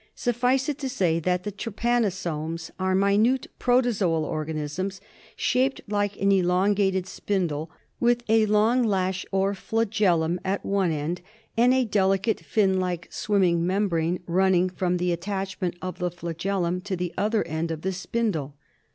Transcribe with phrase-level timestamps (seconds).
[0.15, 2.71] Suf (P""» ■* fi^'" "^«'■ i" s *:"■•■■) fice it to say that the trypanosomes
[2.79, 4.99] are minute protozoal organisms
[5.35, 11.21] shaped like an elongated spindle, with a long lash or flagellum at one end
[11.55, 16.95] and a delicate fin like swimming membrane running from the attachment of the flagellum to
[16.95, 18.55] the other end of the spindle.